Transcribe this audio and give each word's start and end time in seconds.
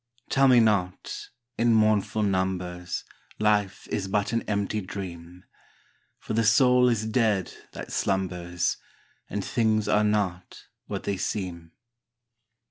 Tell 0.29 0.47
me 0.47 0.59
not, 0.59 1.29
in 1.59 1.75
mournful 1.75 2.23
numbers, 2.23 3.03
Life 3.37 3.87
is 3.89 4.07
but 4.07 4.33
an 4.33 4.41
empty 4.49 4.81
dream! 4.81 5.43
For 6.17 6.33
the 6.33 6.43
soul 6.43 6.89
is 6.89 7.05
dead 7.05 7.53
that 7.73 7.91
slumbers. 7.91 8.77
And 9.29 9.45
things 9.45 9.87
are 9.87 10.03
not 10.03 10.63
what 10.87 11.03
they 11.03 11.17
seem. 11.17 11.73